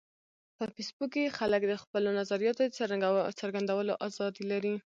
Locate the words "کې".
1.15-1.33